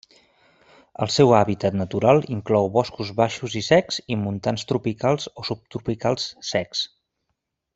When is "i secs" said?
3.61-4.01